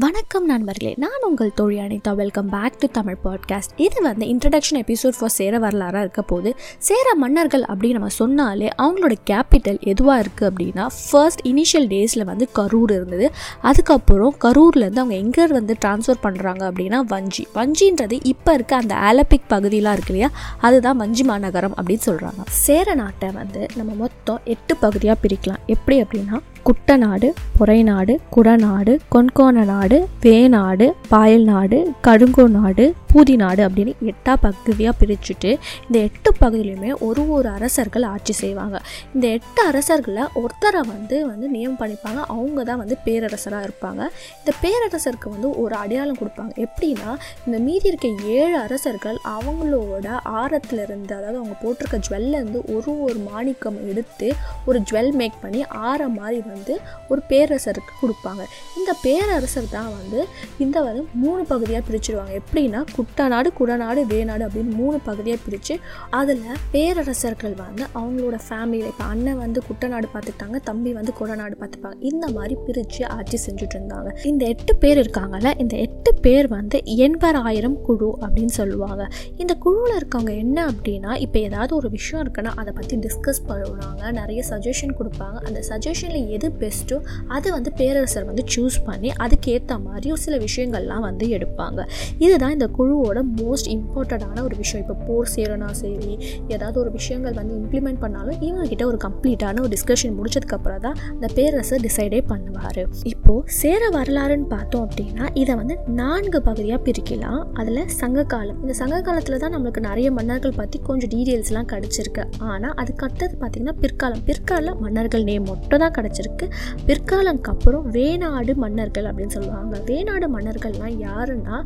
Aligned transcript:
வணக்கம் 0.00 0.44
நண்பர்களே 0.44 0.94
நான் 0.96 1.22
உங்கள் 1.28 1.54
தோழி 1.54 1.78
Anitha. 1.78 2.14
Welcome 2.14 2.48
back 2.48 2.78
to 2.78 2.86
Tamil 2.92 3.16
podcast 3.24 3.72
இது 3.76 4.02
வந்து 4.02 4.26
இன்ட்ரடக்ஷன் 4.26 4.74
எபிசோட் 4.74 5.12
ஃபார் 5.18 5.28
சேர 5.28 5.58
வரலாறாக 5.58 5.98
இருக்க 5.98 6.22
போது 6.22 6.56
சேர 6.78 7.14
மன்னர்கள் 7.14 7.62
அப்படின்னு 7.62 7.90
நம்ம 7.90 8.08
சொன்னாலே 8.08 8.68
அவங்களோட 8.78 9.14
கேபிட்டல் 9.30 9.80
எதுவாக 9.80 10.22
இருக்குது 10.22 10.42
அப்படின்னா 10.42 10.86
ஃபர்ஸ்ட் 11.10 11.46
இனிஷியல் 11.46 11.88
டேஸில் 11.88 12.24
வந்து 12.24 12.48
கரூர் 12.54 12.90
இருந்தது. 12.90 13.30
அதுக்கப்புறம் 13.60 14.34
கரூர்லேருந்து 14.44 14.98
அவங்க 14.98 15.14
எங்கே 15.14 15.46
வந்து 15.46 15.76
ட்ரான்ஸ்ஃபர் 15.84 16.22
பண்ணுறாங்க 16.22 16.70
அப்படின்னா 16.70 17.00
வஞ்சி. 17.00 17.46
வஞ்சின்றது 17.54 18.20
இப்போ 18.22 18.52
இருக்க 18.52 18.76
அந்த 18.76 18.94
ஆலப்பிக் 18.94 19.50
பகுதியெலாம் 19.50 19.92
இருக்கு 19.92 20.14
இல்லையா? 20.14 20.30
அதுதான் 20.60 20.96
வஞ்சி 20.96 21.22
மாநகரம் 21.22 21.74
அப்படின்னு 21.82 22.06
சொல்கிறாங்க 22.06 22.44
சேர 22.46 22.94
நாட்டை 22.94 23.28
வந்து 23.30 23.66
நம்ம 23.76 23.92
மொத்தம் 23.92 24.40
எட்டு 24.44 24.76
பகுதியாக 24.76 25.18
பிரிக்கலாம். 25.28 25.64
எப்படி 25.66 26.02
அப்படின்னா 26.02 26.38
குட்டநாடு 26.66 27.28
பொறைநாடு 27.58 28.14
குடநாடு 28.30 28.92
கொன்கோண 29.12 29.64
நாடு 29.64 29.98
வேநாடு 30.24 30.86
பாயல் 31.10 31.44
நாடு 31.44 31.78
கடுங்கோ 32.06 32.46
நாடு 32.48 32.86
பூதி 33.12 33.34
நாடு 33.36 33.62
அப்படின்னு 33.68 33.92
எட்டா 34.10 34.32
பகுதியாக 34.42 34.94
பிரிச்சுட்டு 35.00 35.50
இந்த 35.86 35.98
எட்டு 36.08 36.30
பகுதியிலையுமே 36.40 36.90
ஒரு 37.06 37.22
ஒரு 37.36 37.48
அரசர்கள் 37.48 38.04
ஆட்சி 38.10 38.32
செய்வாங்க. 38.32 38.76
இந்த 39.14 39.26
எட்டு 39.36 39.60
அரசர்களை 39.70 40.24
ஒருத்தரை 40.40 40.80
வந்து 40.92 41.16
வந்து 41.26 41.46
நியமனம் 41.48 41.80
பண்ணிப்பாங்க. 41.80 42.20
அவங்க 42.34 42.64
தான் 42.68 42.80
வந்து 42.82 42.96
பேரரசராக 43.06 43.68
இருப்பாங்க. 43.68 44.02
இந்த 44.40 44.52
பேரரசருக்கு 44.62 45.28
வந்து 45.34 45.50
ஒரு 45.62 45.74
அடையாளம் 45.74 46.20
கொடுப்பாங்க. 46.20 46.52
எப்படின்னா 46.66 47.10
இந்த 47.46 47.58
மீதி 47.58 47.88
இருக்க 47.88 48.08
ஏழு 48.36 48.56
அரசர்கள் 48.58 49.18
அவங்களோட 49.34 50.06
ஆரத்துல 50.42 50.84
இருந்து 50.86 51.12
அதாவது 51.18 51.40
அவங்க 51.42 51.56
போட்டிருக்க 51.64 52.00
ஜுவல்லேருந்து 52.08 52.62
ஒரு 52.76 52.94
ஒரு 53.08 53.18
மாணிக்கம் 53.30 53.78
எடுத்து 53.90 54.30
ஒரு 54.66 54.80
ஜுவல் 54.90 55.12
மேக் 55.22 55.42
பண்ணி 55.42 55.62
ஆற 55.90 56.08
மாதிரி 56.18 56.40
வந்து 56.52 56.76
ஒரு 57.08 57.22
பேரரசருக்கு 57.28 57.92
கொடுப்பாங்க. 58.02 58.42
இந்த 58.78 58.90
பேரரசர் 59.02 59.68
தான் 59.76 59.92
வந்து 59.98 60.20
இந்த 60.58 60.78
வந்து 60.80 61.04
மூணு 61.24 61.42
பகுதியாக 61.44 61.84
பிரிச்சிருவாங்க. 61.90 62.34
எப்படின்னா 62.42 62.80
குட்டநாடு 63.00 63.48
குடநாடு 63.60 64.00
வேநாடு 64.12 64.42
அப்படின்னு 64.46 64.78
மூணு 64.80 64.96
பகுதியாக 65.08 65.40
பிரித்து 65.44 65.74
அதில் 66.20 66.46
பேரரசர்கள் 66.72 67.54
வந்து 67.64 67.84
அவங்களோட 67.98 68.36
ஃபேமிலியில் 68.46 68.90
இப்போ 68.92 69.04
அண்ணன் 69.12 69.38
வந்து 69.44 69.58
குட்டநாடு 69.68 70.06
பார்த்துட்டாங்க 70.14 70.56
தம்பி 70.68 70.90
வந்து 70.98 71.12
குடநாடு 71.20 71.54
பார்த்துப்பாங்க. 71.60 71.98
இந்த 72.10 72.26
மாதிரி 72.36 72.54
பிரித்து 72.66 73.02
ஆட்சி 73.16 73.38
செஞ்சுட்டு 73.46 73.76
இருந்தாங்க. 73.78 74.10
இந்த 74.30 74.42
எட்டு 74.52 74.72
பேர் 74.82 75.00
இருக்காங்கல்ல 75.02 75.50
இந்த 75.64 75.74
எட்டு 75.86 76.10
பேர் 76.24 76.48
வந்து 76.56 76.78
எண்பதாயிரம் 77.06 77.76
குழு 77.86 78.10
அப்படின்னு 78.24 78.54
சொல்லுவாங்க. 78.58 79.02
இந்த 79.42 79.52
குழுவில் 79.64 79.96
இருக்கவங்க 80.00 80.32
என்ன 80.44 80.58
அப்படின்னா 80.72 81.12
இப்போ 81.24 81.38
ஏதாவது 81.48 81.72
ஒரு 81.78 81.90
விஷயம் 81.96 82.22
இருக்குன்னா 82.24 82.52
அதை 82.62 82.74
பற்றி 82.78 82.96
டிஸ்கஸ் 83.06 83.42
பண்ணுவாங்க. 83.50 84.02
நிறைய 84.20 84.40
சஜஷன் 84.50 84.94
கொடுப்பாங்க. 85.00 85.38
அந்த 85.48 85.62
சஜஷனில் 85.70 86.28
எது 86.38 86.50
பெஸ்ட்டோ 86.62 86.98
அதை 87.36 87.48
வந்து 87.56 87.72
பேரரசர் 87.80 88.28
வந்து 88.30 88.44
சூஸ் 88.56 88.78
பண்ணி 88.88 89.12
அதுக்கேற்ற 89.26 89.78
மாதிரி 89.88 90.08
ஒரு 90.16 90.24
சில 90.26 90.38
விஷயங்கள்லாம் 90.46 91.06
வந்து 91.08 91.26
எடுப்பாங்க. 91.38 91.80
இதுதான் 92.26 92.56
இந்த 92.58 92.68
குழு 92.78 92.89
குழுவோட 92.90 93.20
மோஸ்ட் 93.38 93.68
இம்பார்ட்டண்ட்டான 93.74 94.42
ஒரு 94.46 94.54
விஷயம். 94.60 94.82
இப்போ 94.84 94.94
போர் 95.06 95.28
சேரனா 95.34 95.66
சரி 95.80 96.12
ஏதாவது 96.54 96.76
ஒரு 96.82 96.90
விஷயங்கள் 96.96 97.34
வந்து 97.40 97.54
இம்ப்ளிமெண்ட் 97.60 98.00
பண்ணாலும் 98.04 98.38
இவங்ககிட்ட 98.46 98.84
ஒரு 98.90 98.98
கம்ப்ளீட்டான 99.04 99.60
ஒரு 99.64 99.70
டிஸ்கஷன் 99.74 100.14
முடிச்சதுக்கப்புறம் 100.18 100.82
தான் 100.86 100.96
அந்த 101.12 101.26
பேரரசர் 101.36 101.82
டிசைடே 101.86 102.20
பண்ணுவார். 102.30 102.80
இப்போது 103.12 103.54
சேர 103.60 103.82
வரலாறுன்னு 103.96 104.48
பார்த்தோம் 104.54 104.84
அப்படின்னா 104.86 105.26
இதை 105.42 105.54
வந்து 105.60 105.74
நான்கு 106.00 106.40
பகுதியாக 106.48 106.80
பிரிக்கலாம். 106.86 107.42
அதில் 107.60 107.80
சங்க 108.00 108.24
காலம் 108.32 108.58
இந்த 108.64 108.74
சங்க 108.80 108.98
காலத்தில் 109.08 109.40
தான் 109.44 109.54
நம்மளுக்கு 109.56 109.82
நிறைய 109.88 110.08
மன்னர்கள் 110.18 110.56
பற்றி 110.60 110.80
கொஞ்சம் 110.88 111.12
டீட்டெயில்ஸ்லாம் 111.14 111.70
கிடச்சிருக்கு. 111.74 112.24
ஆனால் 112.50 112.74
அதுக்கு 112.82 113.04
அடுத்தது 113.08 113.34
பார்த்திங்கன்னா 113.42 113.76
பிற்காலம். 113.84 114.24
பிற்கால 114.30 114.74
மன்னர்கள் 114.84 115.26
நேம் 115.30 115.48
மட்டும் 115.52 115.84
தான் 115.84 115.94
கிடச்சிருக்கு. 115.98 116.48
பிற்காலம்க்கு 116.90 117.52
அப்புறம் 117.54 117.86
வேணாடு 117.98 118.54
மன்னர்கள் 118.64 119.08
அப்படின்னு 119.12 119.36
சொல்லுவாங்க. 119.38 119.74
வேணாடு 119.90 120.28
மன்னர்கள்லாம் 120.36 120.96
யாருன்னா 121.06 121.56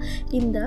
இந்த 0.40 0.58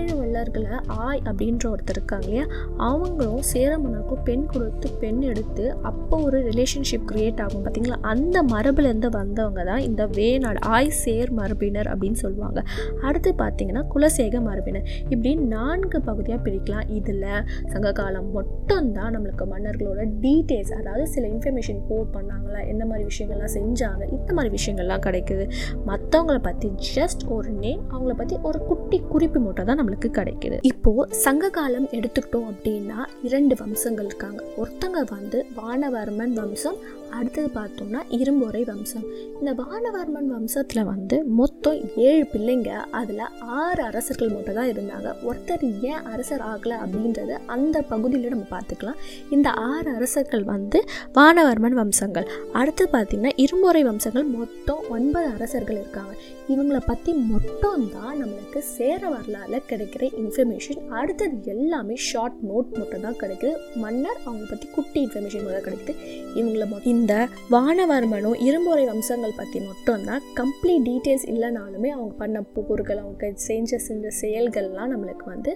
கடையேழு 0.00 0.20
வள்ளர்களை 0.20 0.76
ஆய் 1.04 1.20
அப்படின்ற 1.28 1.64
ஒருத்தர் 1.70 1.96
இருக்காங்க 1.96 2.26
இல்லையா? 2.26 2.44
அவங்களும் 2.88 3.42
சேர 3.50 3.70
மன்னருக்கும் 3.82 4.22
பெண் 4.28 4.44
கொடுத்து 4.52 4.88
பெண் 5.02 5.20
எடுத்து 5.30 5.64
அப்போ 5.88 6.16
ஒரு 6.26 6.38
ரிலேஷன்ஷிப் 6.48 7.06
கிரியேட் 7.10 7.40
ஆகும் 7.44 7.64
பார்த்தீங்களா 7.64 7.98
அந்த 8.12 8.36
மரபுலேருந்து 8.52 9.08
வந்தவங்க 9.18 9.62
தான் 9.70 9.82
இந்த 9.88 10.02
வேநாடு 10.18 10.60
ஆய் 10.76 10.90
சேர் 11.02 11.32
மரபினர் 11.38 11.90
அப்படின்னு 11.92 12.20
சொல்லுவாங்க. 12.24 12.62
அடுத்து 13.08 13.32
பார்த்தீங்கன்னா 13.42 13.82
குலசேக 13.94 14.40
மரபினர். 14.48 14.86
இப்படி 15.12 15.32
நான்கு 15.54 16.00
பகுதியாக 16.08 16.40
பிரிக்கலாம். 16.46 16.86
இதில் 16.98 17.26
சங்ககாலம் 17.74 18.30
மட்டும்தான் 18.38 19.12
நம்மளுக்கு 19.16 19.46
மன்னர்களோட 19.52 20.00
டீட்டெயில்ஸ் 20.24 20.74
அதாவது 20.80 21.06
சில 21.16 21.26
இன்ஃபர்மேஷன் 21.34 21.82
போர் 21.90 22.08
பண்ணாங்களா? 22.16 22.62
என்ன 22.72 22.82
மாதிரி 22.92 23.06
விஷயங்கள்லாம் 23.10 23.54
செஞ்சாங்க? 23.58 24.02
இந்த 24.18 24.30
மாதிரி 24.38 24.52
விஷயங்கள்லாம் 24.58 25.04
கிடைக்குது. 25.08 25.46
மற்றவங்கள 25.90 26.38
பற்றி 26.48 26.70
ஜஸ்ட் 26.94 27.24
ஒரு 27.38 27.50
நேம் 27.66 27.84
அவங்கள 27.94 28.14
பற்றி 28.22 28.38
ஒரு 28.50 28.58
குட்டி 28.70 29.00
குறிப்பு 29.12 29.38
மட்டும் 29.40 29.66
தான் 29.68 29.78
நம்மளுக்கு 29.78 29.88
கிடைக்குது. 29.98 30.58
இப்போ 30.62 31.06
சங்க 31.10 31.48
காலம் 31.48 31.86
எடுத்துக்கிட்டோம் 31.86 32.48
அப்படின்னா 32.50 33.06
இரண்டு 33.22 33.56
வம்சங்கள் 33.58 34.04
இருக்காங்க. 34.04 34.44
ஒருத்தங்க 34.56 35.04
வந்து 35.10 35.46
வானவர்மன் 35.56 36.32
வம்சம் 36.32 36.76
அடுத்தது 37.18 37.48
பார்த்தோம்னா 37.58 38.00
இரும்பொறை 38.18 38.62
வம்சம். 38.70 39.06
இந்த 39.40 39.52
வானவர்மன் 39.60 40.28
வம்சத்தில் 40.34 40.88
வந்து 40.90 41.16
மொத்தம் 41.40 41.78
ஏழு 42.08 42.24
பிள்ளைங்க 42.32 42.70
அதில் 43.00 43.24
ஆறு 43.60 43.82
அரசர்கள் 43.88 44.32
மட்டும் 44.36 44.58
தான் 44.58 44.70
இருந்தாங்க. 44.72 45.08
ஒருத்தர் 45.28 45.64
ஏன் 45.90 46.04
அரசர் 46.12 46.44
ஆகலை 46.52 46.76
அப்படின்றத 46.84 47.38
அந்த 47.56 47.76
பகுதியில் 47.92 48.34
நம்ம 48.34 48.48
பார்த்துக்கலாம். 48.56 49.00
இந்த 49.36 49.50
ஆறு 49.70 49.88
அரசர்கள் 49.98 50.44
வந்து 50.54 50.80
வானவர்மன் 51.18 51.78
வம்சங்கள். 51.80 52.28
அடுத்து 52.60 52.86
பார்த்திங்கன்னா 52.96 53.34
இரும்பொறை 53.44 53.82
வம்சங்கள் 53.90 54.28
மொத்தம் 54.38 54.84
ஒன்பது 54.96 55.28
அரசர்கள் 55.36 55.80
இருக்காங்க. 55.82 56.14
இவங்களை 56.52 56.82
பற்றி 56.90 57.10
மட்டும் 57.32 57.84
தான் 57.96 58.16
நம்மளுக்கு 58.20 58.60
சேர 58.76 59.00
வரலாறு 59.14 59.58
கிடைக்கிற 59.70 60.04
இன்ஃபர்மேஷன் 60.22 60.80
அடுத்தது 61.00 61.36
எல்லாமே 61.54 61.96
ஷார்ட் 62.08 62.38
நோட் 62.50 62.70
மட்டும் 62.78 63.04
தான் 63.06 63.18
கிடைக்குது. 63.20 63.52
மன்னர் 63.82 64.20
அவங்க 64.26 64.44
பற்றி 64.52 64.66
குட்டி 64.76 64.98
இன்ஃபர்மேஷன் 65.06 65.44
மட்டும் 65.46 65.66
கிடைக்குது. 65.68 65.94
இவங்களை 66.38 66.66
மட்டும் 66.72 66.92
இந்த 67.00 67.14
வானவர்மனும் 67.50 68.40
இரும்பொறை 68.46 68.84
வம்சங்கள் 68.86 69.36
பற்றி 69.36 69.58
மட்டும்தான் 69.60 70.22
கம்ப்ளீட் 70.38 70.84
டீட்டெயில்ஸ் 70.88 71.26
இல்லைனாலுமே 71.32 71.88
அவங்க 71.88 72.14
பண்ண 72.18 72.40
போர்கள் 72.42 72.98
அவங்க 72.98 73.30
செஞ்ச 73.34 73.78
செஞ்ச 73.78 74.08
செயல்கள்லாம் 74.20 74.90
நம்மளுக்கு 74.92 75.24
வந்து 75.24 75.52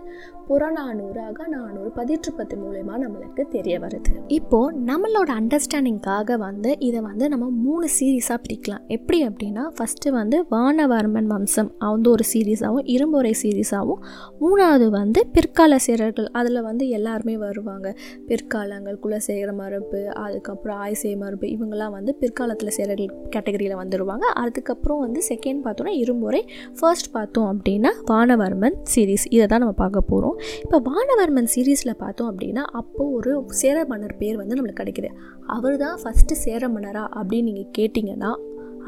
புறநானூறு 0.46 1.20
அகநானூறு 1.20 1.90
பதிற்றுப்பத்து 1.96 2.54
மூலயமா 2.62 2.94
நம்மளுக்கு 3.04 3.42
தெரிய 3.48 3.74
வருது. 3.80 4.10
இப்போது 4.28 4.78
நம்மளோட 4.80 5.30
அண்டர்ஸ்டாண்டிங்காக 5.40 6.36
வந்து 6.36 6.70
இதை 6.78 7.00
வந்து 7.00 7.28
நம்ம 7.28 7.48
மூணு 7.66 7.86
சீரீஸாக 7.98 8.38
பிரிக்கலாம். 8.46 8.82
எப்படி 8.86 9.20
அப்படின்னா 9.26 9.64
ஃபஸ்ட்டு 9.78 10.10
வந்து 10.10 10.38
வானவர்மன் 10.50 11.30
வம்சம் 11.34 11.70
வந்து 11.78 12.10
ஒரு 12.10 12.26
சீரீஸாகவும் 12.32 12.88
இரும்பொறை 12.94 13.34
சீரீஸாகவும் 13.42 14.02
மூணாவது 14.40 14.88
வந்து 14.98 15.22
பிற்கால 15.32 15.76
சேரர்கள் 15.86 16.30
அதில் 16.32 16.62
வந்து 16.62 16.88
எல்லாருமே 16.88 17.36
வருவாங்க. 17.36 17.94
பிற்காலங்கள் 18.28 19.00
குலசேகர 19.02 19.52
மரபு 19.54 20.02
அதுக்கப்புறம் 20.14 20.78
ஆய்சே 20.78 21.12
கரும்பு 21.34 21.48
இவங்கெல்லாம் 21.54 21.94
வந்து 21.96 22.12
பிற்காலத்தில் 22.20 22.74
சேர 22.76 22.94
கேட்டகரியில் 23.34 23.76
வந்துடுவாங்க 23.80 24.26
அதுக்கப்புறம் 24.42 25.00
வந்து 25.04 25.20
செகண்ட் 25.28 25.60
பார்த்தோன்னா 25.64 25.92
இரும்புரை 26.02 26.40
ஃபர்ஸ்ட் 26.78 27.08
பார்த்தோம் 27.12 27.48
அப்படின்னா 27.52 27.90
வானவர்மன் 28.10 28.76
சீரீஸ் 28.92 29.24
இதை 29.30 29.46
தான் 29.46 29.62
நம்ம 29.64 29.74
பார்க்க 29.82 30.10
போகிறோம் 30.12 30.36
இப்போ 30.64 30.78
வானவர்மன் 30.90 31.50
சீரீஸில் 31.54 32.00
பார்த்தோம் 32.04 32.30
அப்படின்னா 32.32 32.64
அப்போது 32.80 33.10
ஒரு 33.16 33.32
சேர 33.62 33.84
மன்னர் 33.90 34.16
பேர் 34.22 34.40
வந்து 34.42 34.56
நம்மளுக்கு 34.56 34.82
கிடைக்குது. 34.82 35.10
அவர் 35.46 35.76
தான் 35.76 35.98
ஃபஸ்ட்டு 36.02 36.40
சேர 36.44 36.68
மன்னரா 36.68 37.04
அப்படின்னு 37.18 37.50
நீங்கள் 37.50 37.70
கேட்டிங்கன்னா 37.78 38.32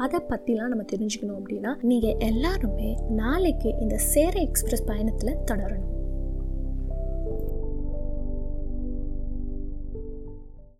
அதை 0.05 0.19
பற்றிலாம் 0.31 0.71
நம்ம 0.73 0.85
தெரிஞ்சுக்கணும் 0.93 1.37
அப்படின்னா 1.41 1.73
நீங்கள் 1.91 2.17
எல்லாருமே 2.31 2.89
நாளைக்கு 3.21 3.69
இந்த 3.83 3.97
சேர 4.13 4.33
எக்ஸ்பிரஸ் 4.39 4.87
பயணத்தில் 4.91 5.39
தொடரணும். 5.51 5.93